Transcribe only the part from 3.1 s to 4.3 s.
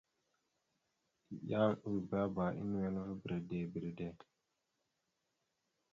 bredey bredey.